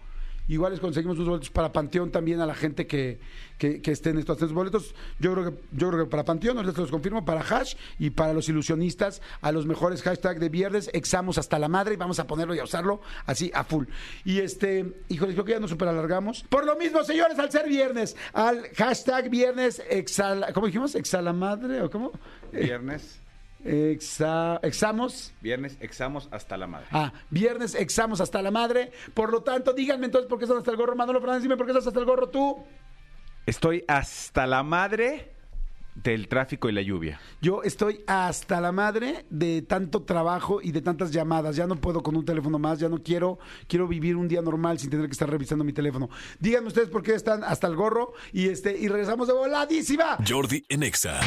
Igual 0.50 0.72
les 0.72 0.82
conseguimos 0.82 1.16
unos 1.18 1.30
boletos 1.30 1.50
para 1.52 1.72
Panteón 1.72 2.12
también 2.12 2.42
a 2.42 2.48
la 2.48 2.56
gente 2.56 2.88
que, 2.88 3.20
que, 3.60 3.80
esté 3.86 4.10
en 4.10 4.18
estos 4.18 4.40
tres 4.40 4.52
boletos. 4.52 4.96
Yo 5.20 5.32
creo 5.34 5.46
que, 5.46 5.62
yo 5.72 5.90
creo 5.90 6.06
que 6.06 6.10
para 6.10 6.26
Panteón, 6.26 6.58
se 6.74 6.82
los 6.82 6.90
confirmo, 6.90 7.24
para 7.24 7.42
Hash 7.42 7.76
y 8.00 8.10
para 8.10 8.34
los 8.34 8.50
ilusionistas, 8.50 9.22
a 9.42 9.52
los 9.52 9.68
mejores 9.68 10.02
hashtag 10.02 10.40
de 10.40 10.50
viernes, 10.50 10.90
examos 10.92 11.38
hasta 11.38 11.60
la 11.60 11.68
madre 11.68 11.94
y 11.94 11.98
vamos 11.98 12.20
a 12.20 12.26
ponerlo 12.26 12.56
y 12.56 12.60
a 12.60 12.64
usarlo 12.64 13.00
así 13.28 13.52
a 13.54 13.64
full. 13.64 13.86
Y 14.26 14.40
este, 14.40 14.92
híjole, 15.10 15.34
creo 15.34 15.46
que 15.46 15.52
ya 15.52 15.60
nos 15.60 15.70
super 15.70 15.88
alargamos. 15.88 16.44
Por 16.50 16.66
lo 16.66 16.76
mismo, 16.76 17.04
señores, 17.04 17.38
al 17.38 17.52
ser 17.52 17.70
viernes, 17.70 18.18
al 18.34 18.70
hashtag 18.76 19.30
viernes 19.30 19.84
exala, 19.88 20.52
¿cómo 20.52 20.66
dijimos? 20.66 20.96
¿Exala 20.96 21.32
madre 21.32 21.84
o 21.84 21.92
cómo? 21.92 22.12
Viernes, 22.52 23.20
Exa, 23.64 24.60
examos. 24.64 25.34
viernes, 25.42 25.78
examos 25.82 26.30
hasta 26.32 26.58
la 26.58 26.68
madre. 26.68 26.88
Ah, 26.92 27.12
viernes 27.30 27.76
examos 27.76 28.22
hasta 28.22 28.42
la 28.42 28.52
madre. 28.52 28.92
Por 29.14 29.32
lo 29.32 29.44
tanto, 29.44 29.74
díganme 29.74 30.06
entonces 30.06 30.30
por 30.30 30.40
qué 30.40 30.46
estás 30.46 30.60
hasta 30.60 30.72
el 30.72 30.78
gorro. 30.78 30.96
Manolo 30.96 31.20
Fernández, 31.20 31.44
dime 31.44 31.58
por 31.58 31.66
qué 31.66 31.72
estás 31.72 31.88
hasta 31.88 32.00
el 32.00 32.06
gorro 32.06 32.30
tú. 32.30 32.64
Estoy 33.46 33.84
hasta 33.88 34.46
la 34.46 34.64
madre 34.64 35.34
del 35.96 36.28
tráfico 36.28 36.70
y 36.70 36.72
la 36.72 36.82
lluvia. 36.82 37.20
Yo 37.42 37.64
estoy 37.64 38.04
hasta 38.08 38.62
la 38.62 38.72
madre 38.72 39.26
de 39.30 39.62
tanto 39.62 40.04
trabajo 40.04 40.62
y 40.62 40.72
de 40.72 40.82
tantas 40.82 41.12
llamadas. 41.12 41.56
Ya 41.56 41.68
no 41.68 41.76
puedo 41.76 42.02
con 42.02 42.16
un 42.16 42.26
teléfono 42.26 42.60
más, 42.60 42.80
ya 42.80 42.90
no 42.90 43.02
quiero, 43.02 43.40
quiero 43.68 43.88
vivir 43.88 44.16
un 44.16 44.28
día 44.28 44.42
normal 44.42 44.80
sin 44.80 44.90
tener 44.90 45.08
que 45.08 45.14
estar 45.14 45.30
revisando 45.30 45.64
mi 45.64 45.74
teléfono. 45.74 46.10
Díganme 46.40 46.68
ustedes 46.68 46.90
por 46.90 47.04
qué 47.04 47.16
están 47.16 47.44
hasta 47.44 47.68
el 47.68 47.76
gorro 47.76 48.14
y 48.32 48.48
este 48.48 48.78
y 48.78 48.88
regresamos 48.88 49.28
de 49.28 49.34
voladísima. 49.34 50.18
Jordi 50.28 50.64
en 50.70 50.84
Exa. 50.84 51.20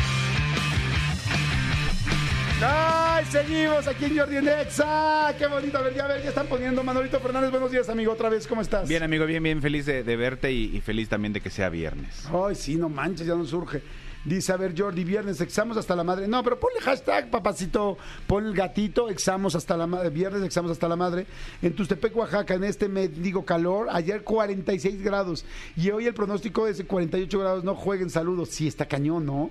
¡Ay, 2.64 3.24
seguimos 3.24 3.86
aquí 3.88 4.04
en 4.04 4.18
Jordi 4.18 4.36
en 4.36 4.48
Exa! 4.48 5.34
¡Qué 5.36 5.46
bonito! 5.46 5.78
A 5.78 5.82
ver, 5.82 5.94
ya, 5.94 6.04
a 6.04 6.08
ver, 6.08 6.22
ya 6.22 6.28
están 6.28 6.46
poniendo 6.46 6.84
Manolito 6.84 7.18
Fernández. 7.18 7.50
Buenos 7.50 7.72
días, 7.72 7.88
amigo, 7.88 8.12
otra 8.12 8.28
vez, 8.28 8.46
¿cómo 8.46 8.60
estás? 8.60 8.88
Bien, 8.88 9.02
amigo, 9.02 9.26
bien, 9.26 9.42
bien 9.42 9.60
feliz 9.60 9.84
de, 9.86 10.04
de 10.04 10.16
verte 10.16 10.52
y, 10.52 10.76
y 10.76 10.80
feliz 10.80 11.08
también 11.08 11.32
de 11.32 11.40
que 11.40 11.50
sea 11.50 11.68
viernes. 11.68 12.28
Ay, 12.32 12.54
sí, 12.54 12.76
no 12.76 12.88
manches, 12.88 13.26
ya 13.26 13.34
no 13.34 13.44
surge. 13.44 13.82
Dice, 14.24 14.52
a 14.52 14.56
ver, 14.56 14.74
Jordi, 14.78 15.02
viernes, 15.02 15.40
examos 15.40 15.76
hasta 15.76 15.96
la 15.96 16.04
madre. 16.04 16.28
No, 16.28 16.44
pero 16.44 16.60
ponle 16.60 16.80
hashtag, 16.80 17.28
papacito. 17.30 17.98
Pon 18.28 18.46
el 18.46 18.54
gatito, 18.54 19.08
examos 19.08 19.56
hasta 19.56 19.76
la 19.76 19.88
madre. 19.88 20.10
Viernes, 20.10 20.42
examos 20.44 20.70
hasta 20.70 20.86
la 20.86 20.94
madre. 20.94 21.26
En 21.60 21.74
Tustepec, 21.74 22.14
Oaxaca, 22.16 22.54
en 22.54 22.62
este 22.62 22.88
digo 23.08 23.44
calor. 23.44 23.88
Ayer 23.90 24.22
46 24.22 25.02
grados. 25.02 25.44
Y 25.76 25.90
hoy 25.90 26.06
el 26.06 26.14
pronóstico 26.14 26.68
es 26.68 26.78
de 26.78 26.84
48 26.84 27.36
grados. 27.40 27.64
No 27.64 27.74
jueguen, 27.74 28.10
saludos. 28.10 28.50
Sí, 28.50 28.68
está 28.68 28.86
cañón, 28.86 29.26
¿no? 29.26 29.50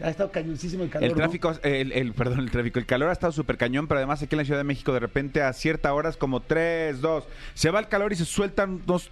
Ha 0.00 0.10
estado 0.10 0.30
cañoncísimo 0.30 0.84
el 0.84 0.90
calor. 0.90 1.04
El 1.04 1.12
¿no? 1.12 1.16
tráfico, 1.16 1.52
el, 1.62 1.92
el- 1.92 2.12
perdón, 2.12 2.40
el 2.40 2.50
tráfico, 2.50 2.78
el 2.78 2.86
calor 2.86 3.08
ha 3.08 3.12
estado 3.12 3.32
súper 3.32 3.56
cañón, 3.56 3.86
pero 3.88 3.98
además 3.98 4.22
aquí 4.22 4.34
en 4.34 4.38
la 4.38 4.44
Ciudad 4.44 4.60
de 4.60 4.64
México 4.64 4.92
de 4.92 5.00
repente 5.00 5.42
a 5.42 5.52
cierta 5.52 5.92
hora 5.94 6.10
es 6.10 6.16
como 6.16 6.40
3, 6.40 7.00
2, 7.00 7.24
se 7.54 7.70
va 7.70 7.80
el 7.80 7.88
calor 7.88 8.12
y 8.12 8.16
se 8.16 8.24
sueltan 8.26 8.82
unos 8.86 9.10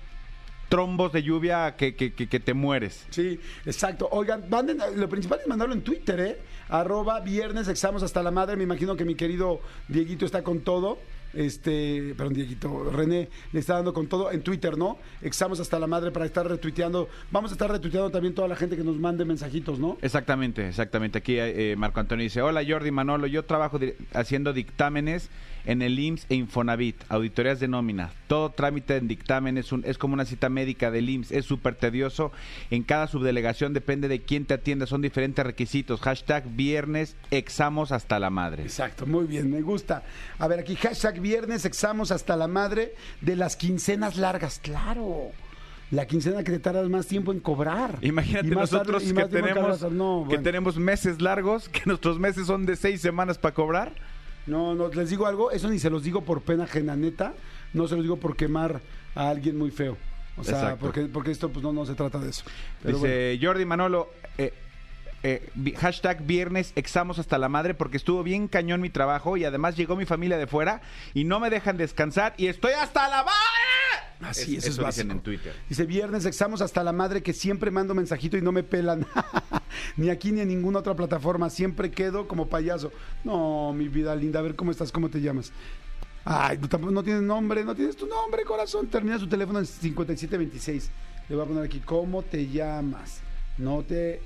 trombos 0.68 1.12
de 1.12 1.22
lluvia 1.22 1.76
que, 1.76 1.94
que, 1.94 2.12
que- 2.12 2.26
que 2.28 2.40
te 2.40 2.52
mueres. 2.54 3.06
Sí, 3.10 3.38
exacto. 3.64 4.08
Oigan, 4.10 4.44
manden, 4.50 4.78
lo 4.96 5.08
principal 5.08 5.38
es 5.40 5.46
mandarlo 5.46 5.74
en 5.74 5.82
Twitter, 5.82 6.20
¿eh? 6.20 6.38
Arroba 6.68 7.20
viernes, 7.20 7.68
examos 7.68 8.02
hasta 8.02 8.22
la 8.22 8.30
madre. 8.30 8.56
Me 8.56 8.64
imagino 8.64 8.96
que 8.96 9.04
mi 9.04 9.14
querido 9.14 9.60
Dieguito 9.88 10.24
está 10.26 10.42
con 10.42 10.60
todo. 10.60 10.98
Este, 11.34 12.14
perdón, 12.16 12.34
Dieguito, 12.34 12.90
René 12.90 13.28
le 13.52 13.60
está 13.60 13.74
dando 13.74 13.92
con 13.92 14.06
todo 14.06 14.30
en 14.32 14.42
Twitter, 14.42 14.76
¿no? 14.76 14.98
Examos 15.22 15.60
hasta 15.60 15.78
la 15.78 15.86
madre 15.86 16.10
para 16.10 16.26
estar 16.26 16.46
retuiteando. 16.46 17.08
Vamos 17.30 17.50
a 17.50 17.54
estar 17.54 17.70
retuiteando 17.70 18.10
también 18.10 18.34
toda 18.34 18.48
la 18.48 18.56
gente 18.56 18.76
que 18.76 18.84
nos 18.84 18.96
mande 18.96 19.24
mensajitos, 19.24 19.78
¿no? 19.78 19.98
Exactamente, 20.02 20.68
exactamente. 20.68 21.18
Aquí 21.18 21.36
eh, 21.38 21.74
Marco 21.76 22.00
Antonio 22.00 22.22
dice, 22.22 22.42
hola 22.42 22.62
Jordi 22.66 22.90
Manolo, 22.90 23.26
yo 23.26 23.44
trabajo 23.44 23.78
haciendo 24.12 24.52
dictámenes 24.52 25.30
en 25.66 25.82
el 25.82 25.98
IMSS 25.98 26.26
e 26.28 26.34
Infonavit, 26.34 26.96
auditorías 27.08 27.60
de 27.60 27.68
nómina. 27.68 28.10
Todo 28.26 28.50
trámite 28.50 28.96
en 28.96 29.08
dictamen 29.08 29.56
es, 29.58 29.72
un- 29.72 29.82
es 29.86 29.98
como 29.98 30.14
una 30.14 30.24
cita 30.24 30.48
médica 30.48 30.90
del 30.90 31.08
IMSS, 31.08 31.32
es 31.32 31.44
súper 31.46 31.74
tedioso. 31.74 32.32
En 32.70 32.82
cada 32.82 33.06
subdelegación 33.06 33.72
depende 33.72 34.08
de 34.08 34.22
quién 34.22 34.44
te 34.44 34.54
atienda, 34.54 34.86
son 34.86 35.00
diferentes 35.02 35.44
requisitos. 35.44 36.00
Hashtag 36.00 36.44
viernes, 36.54 37.16
examos 37.30 37.92
hasta 37.92 38.18
la 38.18 38.30
madre. 38.30 38.62
Exacto, 38.62 39.06
muy 39.06 39.24
bien, 39.26 39.50
me 39.50 39.62
gusta. 39.62 40.02
A 40.38 40.48
ver, 40.48 40.60
aquí 40.60 40.76
hashtag 40.76 41.20
viernes, 41.20 41.64
examos 41.64 42.10
hasta 42.10 42.36
la 42.36 42.48
madre 42.48 42.94
de 43.20 43.36
las 43.36 43.56
quincenas 43.56 44.16
largas. 44.16 44.58
Claro. 44.62 45.30
La 45.90 46.06
quincena 46.06 46.42
que 46.42 46.50
te 46.50 46.58
tardas 46.58 46.88
más 46.88 47.06
tiempo 47.06 47.30
en 47.30 47.40
cobrar. 47.40 47.98
Imagínate 48.00 48.48
tarde- 48.48 48.54
nosotros 48.60 49.02
que 49.04 49.24
tenemos, 49.26 49.82
no, 49.92 50.26
que 50.28 50.38
tenemos 50.38 50.76
meses 50.76 51.20
largos, 51.20 51.68
que 51.68 51.82
nuestros 51.84 52.18
meses 52.18 52.46
son 52.48 52.66
de 52.66 52.74
seis 52.74 53.00
semanas 53.00 53.38
para 53.38 53.54
cobrar. 53.54 53.92
No, 54.46 54.74
no, 54.74 54.88
les 54.88 55.10
digo 55.10 55.26
algo, 55.26 55.50
eso 55.50 55.68
ni 55.68 55.78
se 55.78 55.90
los 55.90 56.02
digo 56.02 56.22
por 56.22 56.42
pena 56.42 56.64
ajena, 56.64 56.94
neta, 56.96 57.32
no 57.72 57.88
se 57.88 57.94
los 57.94 58.04
digo 58.04 58.18
por 58.18 58.36
quemar 58.36 58.80
a 59.14 59.28
alguien 59.30 59.56
muy 59.56 59.70
feo. 59.70 59.96
O 60.36 60.44
sea, 60.44 60.54
Exacto. 60.58 60.78
porque, 60.80 61.02
porque 61.06 61.30
esto 61.30 61.48
pues 61.50 61.62
no, 61.62 61.72
no 61.72 61.86
se 61.86 61.94
trata 61.94 62.18
de 62.18 62.30
eso. 62.30 62.44
Pero 62.82 62.98
Dice 62.98 63.38
Jordi 63.40 63.64
Manolo, 63.64 64.10
eh, 64.36 64.52
eh, 65.22 65.48
hashtag 65.78 66.24
viernes 66.26 66.72
examos 66.76 67.18
hasta 67.18 67.38
la 67.38 67.48
madre 67.48 67.72
porque 67.72 67.96
estuvo 67.96 68.22
bien 68.22 68.48
cañón 68.48 68.80
mi 68.82 68.90
trabajo 68.90 69.36
y 69.38 69.44
además 69.44 69.76
llegó 69.76 69.96
mi 69.96 70.04
familia 70.04 70.36
de 70.36 70.46
fuera 70.46 70.82
y 71.14 71.24
no 71.24 71.40
me 71.40 71.48
dejan 71.50 71.76
descansar 71.78 72.34
y 72.36 72.48
estoy 72.48 72.72
hasta 72.72 73.08
la 73.08 73.24
madre. 73.24 74.28
así, 74.28 74.56
Es- 74.56 74.58
eso, 74.58 74.58
es 74.58 74.64
eso 74.64 74.70
dicen 74.72 74.84
básico. 74.84 75.12
en 75.12 75.20
Twitter. 75.20 75.54
Dice, 75.68 75.86
viernes 75.86 76.26
examos 76.26 76.60
hasta 76.60 76.82
la 76.84 76.92
madre 76.92 77.22
que 77.22 77.32
siempre 77.32 77.70
mando 77.70 77.94
mensajito 77.94 78.36
y 78.36 78.42
no 78.42 78.52
me 78.52 78.62
pelan. 78.64 79.06
ni 79.96 80.10
aquí 80.10 80.32
ni 80.32 80.40
en 80.40 80.48
ninguna 80.48 80.80
otra 80.80 80.94
plataforma, 80.94 81.50
siempre 81.50 81.90
quedo 81.90 82.26
como 82.28 82.48
payaso. 82.48 82.92
No, 83.22 83.72
mi 83.72 83.88
vida 83.88 84.14
linda, 84.16 84.40
a 84.40 84.42
ver 84.42 84.56
cómo 84.56 84.70
estás, 84.70 84.90
cómo 84.92 85.08
te 85.08 85.20
llamas. 85.20 85.52
Ay, 86.24 86.56
tampoco 86.56 86.92
no 86.92 87.02
tienes 87.02 87.22
nombre, 87.22 87.64
no 87.64 87.74
tienes 87.74 87.96
tu 87.96 88.06
nombre, 88.06 88.44
corazón. 88.44 88.86
Termina 88.86 89.18
su 89.18 89.28
teléfono 89.28 89.58
en 89.58 89.66
5726. 89.66 90.90
Le 91.28 91.36
voy 91.36 91.44
a 91.44 91.48
poner 91.48 91.64
aquí, 91.64 91.80
¿cómo 91.80 92.22
te 92.22 92.48
llamas? 92.48 93.20
No 93.58 93.82
te... 93.82 94.20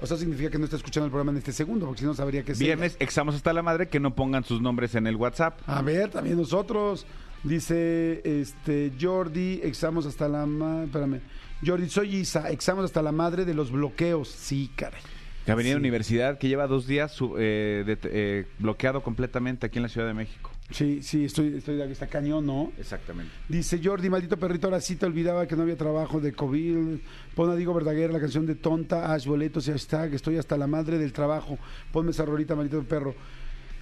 O 0.00 0.06
sea, 0.06 0.16
significa 0.16 0.50
que 0.50 0.58
no 0.58 0.64
está 0.64 0.76
escuchando 0.76 1.06
el 1.06 1.10
programa 1.10 1.32
en 1.32 1.38
este 1.38 1.52
segundo, 1.52 1.86
porque 1.86 2.00
si 2.00 2.06
no 2.06 2.14
sabría 2.14 2.44
que 2.44 2.52
es 2.52 2.60
ella. 2.60 2.66
Viernes 2.68 2.96
examos 2.98 3.34
hasta 3.34 3.52
la 3.52 3.62
madre 3.62 3.88
que 3.88 4.00
no 4.00 4.14
pongan 4.14 4.44
sus 4.44 4.60
nombres 4.60 4.94
en 4.96 5.06
el 5.06 5.16
WhatsApp. 5.16 5.60
A 5.66 5.82
ver, 5.82 6.10
también 6.10 6.36
nosotros. 6.36 7.06
Dice 7.44 8.22
este 8.24 8.92
Jordi, 8.98 9.60
examos 9.62 10.06
hasta 10.06 10.28
la 10.28 10.46
madre. 10.46 10.86
Espérame. 10.86 11.20
Jordi, 11.64 11.88
soy 11.88 12.16
Isa, 12.16 12.50
examos 12.50 12.84
hasta 12.84 13.02
la 13.02 13.12
madre 13.12 13.44
de 13.44 13.54
los 13.54 13.70
bloqueos. 13.70 14.28
Sí, 14.28 14.70
caray. 14.76 15.00
Que 15.44 15.52
Avenida 15.52 15.74
Sí. 15.74 15.78
Universidad 15.80 16.38
que 16.38 16.48
lleva 16.48 16.66
dos 16.66 16.86
días 16.86 17.16
eh, 17.38 17.82
de- 17.86 17.98
eh, 18.04 18.46
bloqueado 18.58 19.02
completamente 19.02 19.66
aquí 19.66 19.78
en 19.78 19.82
la 19.82 19.88
Ciudad 19.88 20.06
de 20.06 20.14
México. 20.14 20.50
Sí, 20.70 21.02
sí, 21.02 21.26
estoy, 21.26 21.58
estoy 21.58 21.76
de 21.76 21.92
está 21.92 22.06
cañón, 22.06 22.46
¿no? 22.46 22.72
Exactamente. 22.78 23.30
Dice 23.50 23.78
Jordi, 23.84 24.08
maldito 24.08 24.38
perrito, 24.38 24.66
ahora 24.68 24.80
sí 24.80 24.96
te 24.96 25.04
olvidaba 25.04 25.46
que 25.46 25.54
no 25.54 25.62
había 25.62 25.76
trabajo 25.76 26.20
de 26.20 26.32
COVID. 26.32 26.98
Pon 27.34 27.50
a 27.50 27.54
Diego 27.56 27.74
Verdaguer 27.74 28.10
la 28.10 28.18
canción 28.20 28.46
de 28.46 28.54
Tonta, 28.54 29.12
Ash 29.12 29.26
Boletos 29.26 29.68
y 29.68 29.72
hashtag, 29.72 30.14
estoy 30.14 30.38
hasta 30.38 30.56
la 30.56 30.66
madre 30.66 30.96
del 30.96 31.12
trabajo. 31.12 31.58
Ponme 31.92 32.12
esa 32.12 32.24
rolita, 32.24 32.54
maldito 32.54 32.82
perro. 32.84 33.14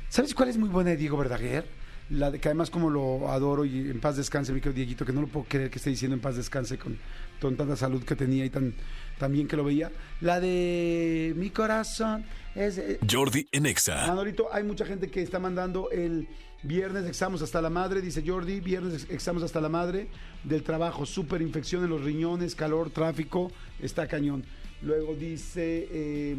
¿Sabes 0.08 0.34
cuál 0.34 0.48
es 0.48 0.58
muy 0.58 0.68
buena 0.68 0.90
de 0.90 0.96
Diego 0.96 1.16
Verdaguer? 1.16 1.64
La 2.10 2.32
de 2.32 2.40
que 2.40 2.48
además 2.48 2.68
como 2.68 2.90
lo 2.90 3.30
adoro 3.30 3.64
y 3.64 3.88
en 3.88 4.00
paz 4.00 4.16
descanse, 4.16 4.52
mi 4.52 4.60
querido 4.60 4.74
Dieguito, 4.76 5.06
que 5.06 5.12
no 5.12 5.20
lo 5.20 5.28
puedo 5.28 5.46
creer 5.48 5.70
que 5.70 5.78
esté 5.78 5.90
diciendo 5.90 6.16
en 6.16 6.20
paz 6.20 6.34
descanse 6.36 6.76
con, 6.76 6.98
con 7.42 7.56
tanta 7.56 7.76
salud 7.76 8.04
que 8.04 8.14
tenía 8.14 8.44
y 8.44 8.50
tan, 8.50 8.72
tan 9.18 9.32
bien 9.32 9.48
que 9.48 9.56
lo 9.56 9.64
veía. 9.64 9.90
La 10.20 10.40
de 10.40 11.34
mi 11.36 11.50
corazón 11.50 12.24
es... 12.54 12.78
eh, 12.78 12.98
Jordi 13.10 13.46
en 13.50 13.66
Exa. 13.66 14.06
Manolito, 14.06 14.48
hay 14.52 14.62
mucha 14.62 14.86
gente 14.86 15.10
que 15.10 15.20
está 15.22 15.38
mandando 15.38 15.90
el 15.90 16.28
viernes 16.62 17.06
examos 17.06 17.42
hasta 17.42 17.60
la 17.60 17.70
madre, 17.70 18.00
dice 18.00 18.22
Jordi, 18.24 18.60
viernes 18.60 19.08
examos 19.10 19.42
hasta 19.42 19.60
la 19.60 19.68
madre 19.68 20.06
del 20.44 20.62
trabajo, 20.62 21.04
super 21.04 21.42
infección 21.42 21.82
en 21.82 21.90
los 21.90 22.02
riñones, 22.02 22.54
calor, 22.54 22.90
tráfico, 22.90 23.50
está 23.80 24.06
cañón. 24.06 24.44
Luego 24.80 25.14
dice 25.14 25.88
eh, 25.90 26.36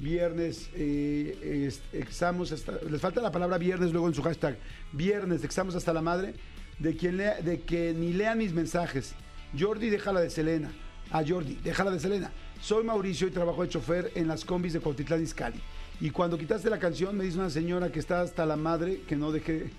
viernes 0.00 0.70
eh, 0.74 1.70
examos 1.92 2.50
hasta, 2.50 2.72
les 2.90 3.00
falta 3.00 3.22
la 3.22 3.30
palabra 3.30 3.58
viernes 3.58 3.92
luego 3.92 4.08
en 4.08 4.14
su 4.14 4.22
hashtag, 4.22 4.58
viernes 4.92 5.44
examos 5.44 5.76
hasta 5.76 5.92
la 5.92 6.02
madre 6.02 6.34
de 6.80 6.96
quien 6.96 7.18
lea, 7.18 7.40
de 7.40 7.60
que 7.60 7.94
ni 7.94 8.12
lean 8.12 8.38
mis 8.38 8.52
mensajes. 8.52 9.14
Jordi, 9.58 9.90
déjala 9.90 10.20
de 10.20 10.30
Selena. 10.30 10.70
A 11.10 11.22
Jordi, 11.26 11.58
déjala 11.62 11.90
de 11.90 12.00
Selena. 12.00 12.30
Soy 12.60 12.82
Mauricio 12.82 13.28
y 13.28 13.30
trabajo 13.30 13.62
de 13.62 13.68
chofer 13.68 14.12
en 14.14 14.26
las 14.26 14.44
combis 14.44 14.72
de 14.72 14.80
Cuautitlán 14.80 15.22
Izcalli. 15.22 15.60
Y 16.00 16.10
cuando 16.10 16.36
quitaste 16.38 16.70
la 16.70 16.78
canción, 16.78 17.16
me 17.16 17.24
dice 17.24 17.38
una 17.38 17.50
señora 17.50 17.92
que 17.92 18.00
está 18.00 18.20
hasta 18.20 18.46
la 18.46 18.56
madre 18.56 19.02
que 19.06 19.16
no 19.16 19.30
deje, 19.30 19.70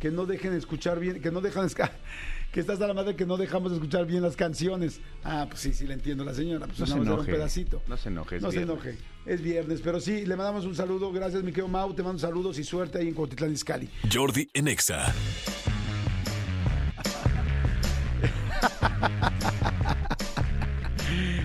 que 0.00 0.10
no 0.10 0.26
dejen 0.26 0.52
escuchar 0.52 1.00
bien, 1.00 1.20
que 1.20 1.30
no 1.30 1.40
dejan 1.40 1.68
que 2.52 2.60
está 2.60 2.74
hasta 2.74 2.86
la 2.86 2.94
madre 2.94 3.16
que 3.16 3.26
no 3.26 3.36
dejamos 3.36 3.72
de 3.72 3.78
escuchar 3.78 4.06
bien 4.06 4.22
las 4.22 4.36
canciones. 4.36 5.00
Ah, 5.24 5.46
pues 5.48 5.62
sí, 5.62 5.72
sí 5.72 5.86
le 5.86 5.94
entiendo 5.94 6.24
la 6.24 6.34
señora, 6.34 6.66
pues 6.66 6.78
No 6.80 6.86
se 6.86 6.92
enoje. 6.94 7.20
un 7.20 7.26
pedacito. 7.26 7.82
No 7.88 7.96
se 7.96 8.08
enoje, 8.08 8.36
es 8.36 8.42
No 8.42 8.52
se 8.52 8.62
enoje. 8.62 8.98
Es 9.26 9.42
viernes, 9.42 9.80
pero 9.82 10.00
sí, 10.00 10.24
le 10.24 10.36
mandamos 10.36 10.64
un 10.64 10.74
saludo. 10.74 11.12
Gracias, 11.12 11.42
mi 11.42 11.50
querido 11.50 11.68
Mau. 11.68 11.92
Te 11.94 12.02
mando 12.02 12.18
saludos 12.18 12.58
y 12.58 12.64
suerte 12.64 12.98
ahí 12.98 13.08
en 13.08 13.14
Cuautitlán 13.14 13.52
Izcalli. 13.52 13.88
Jordi 14.12 14.48
en 14.54 14.68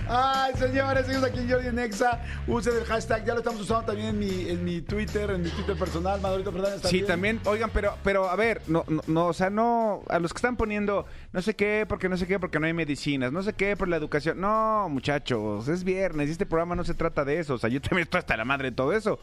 Ay, 0.06 0.52
señores, 0.58 1.06
seguimos 1.06 1.28
aquí 1.28 1.40
en 1.40 1.50
Jordi 1.50 1.72
Nexa. 1.72 2.22
Usen 2.46 2.74
el 2.76 2.84
hashtag, 2.84 3.24
ya 3.24 3.32
lo 3.32 3.38
estamos 3.40 3.60
usando 3.62 3.86
también 3.86 4.08
en 4.10 4.18
mi, 4.18 4.48
en 4.50 4.62
mi 4.64 4.80
Twitter, 4.82 5.30
en 5.30 5.42
mi 5.42 5.48
Twitter 5.48 5.76
personal, 5.76 6.20
Manolito 6.20 6.52
Fernández 6.52 6.82
Sí, 6.82 7.00
también. 7.02 7.06
también, 7.06 7.40
oigan, 7.46 7.70
pero, 7.72 7.96
pero 8.04 8.28
a 8.28 8.36
ver, 8.36 8.60
no, 8.66 8.84
no, 8.86 9.00
no, 9.06 9.26
o 9.26 9.32
sea, 9.32 9.48
no, 9.50 10.02
a 10.08 10.18
los 10.18 10.32
que 10.32 10.38
están 10.38 10.56
poniendo 10.56 11.06
no 11.32 11.42
sé 11.42 11.56
qué, 11.56 11.86
porque 11.88 12.08
no 12.08 12.16
sé 12.16 12.26
qué, 12.26 12.38
porque 12.38 12.60
no 12.60 12.66
hay 12.66 12.74
medicinas, 12.74 13.32
no 13.32 13.42
sé 13.42 13.54
qué, 13.54 13.76
por 13.76 13.88
la 13.88 13.96
educación. 13.96 14.40
No, 14.40 14.88
muchachos, 14.90 15.66
es 15.68 15.82
viernes 15.84 16.28
y 16.28 16.32
este 16.32 16.46
programa 16.46 16.76
no 16.76 16.84
se 16.84 16.94
trata 16.94 17.24
de 17.24 17.38
eso. 17.38 17.54
O 17.54 17.58
sea, 17.58 17.70
yo 17.70 17.80
también 17.80 18.02
estoy 18.02 18.18
hasta 18.18 18.36
la 18.36 18.44
madre 18.44 18.70
de 18.70 18.76
todo 18.76 18.92
eso. 18.92 19.18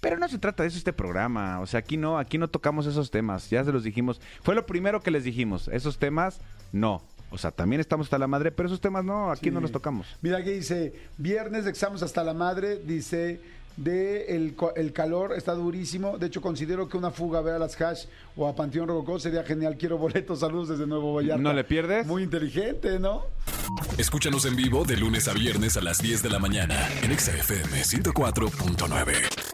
Pero 0.00 0.18
no 0.18 0.28
se 0.28 0.38
trata 0.38 0.62
de 0.62 0.68
eso 0.68 0.76
este 0.78 0.92
programa. 0.92 1.60
O 1.60 1.66
sea, 1.66 1.80
aquí 1.80 1.96
no, 1.96 2.18
aquí 2.18 2.36
no 2.38 2.48
tocamos 2.48 2.86
esos 2.86 3.10
temas. 3.10 3.48
Ya 3.48 3.62
se 3.64 3.72
los 3.72 3.84
dijimos. 3.84 4.20
Fue 4.42 4.54
lo 4.54 4.66
primero 4.66 5.00
que 5.00 5.10
les 5.10 5.24
dijimos. 5.24 5.68
Esos 5.68 5.98
temas, 5.98 6.40
no. 6.72 7.02
O 7.30 7.38
sea, 7.38 7.50
también 7.50 7.80
estamos 7.80 8.06
hasta 8.06 8.18
la 8.18 8.26
madre, 8.28 8.52
pero 8.52 8.68
esos 8.68 8.80
temas 8.80 9.04
no, 9.04 9.30
aquí 9.30 9.46
Sí. 9.46 9.50
no 9.50 9.60
los 9.60 9.72
tocamos. 9.72 10.06
Mira 10.22 10.38
aquí 10.38 10.50
dice, 10.50 10.92
viernes 11.18 11.66
examos 11.66 12.02
hasta 12.02 12.22
la 12.22 12.32
madre, 12.34 12.76
dice, 12.76 13.40
de 13.76 14.36
el, 14.36 14.54
el 14.76 14.92
calor 14.92 15.32
está 15.32 15.52
durísimo. 15.54 16.16
De 16.16 16.26
hecho, 16.26 16.40
considero 16.40 16.88
que 16.88 16.96
una 16.96 17.10
fuga 17.10 17.40
a 17.40 17.42
ver 17.42 17.54
a 17.54 17.58
las 17.58 17.80
Hash 17.80 18.04
o 18.36 18.46
a 18.46 18.54
Panteón 18.54 18.86
Rococó 18.86 19.18
sería 19.18 19.42
genial. 19.42 19.76
Quiero 19.76 19.98
boletos, 19.98 20.38
saludos 20.40 20.68
desde 20.68 20.86
Nuevo 20.86 21.12
Vallarta. 21.14 21.42
¿No 21.42 21.52
le 21.52 21.64
pierdes? 21.64 22.06
Muy 22.06 22.22
inteligente, 22.22 23.00
¿no? 23.00 23.24
Escúchanos 23.98 24.44
en 24.44 24.54
vivo 24.54 24.84
de 24.84 24.96
lunes 24.96 25.26
a 25.26 25.32
viernes 25.32 25.76
a 25.76 25.80
las 25.80 25.98
10 26.00 26.22
de 26.22 26.30
la 26.30 26.38
mañana 26.38 26.88
en 27.02 27.10
Exa 27.10 27.32
FM 27.32 27.82
104.9. 27.82 29.53